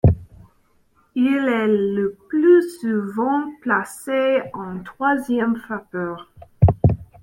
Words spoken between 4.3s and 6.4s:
en troisième frappeur.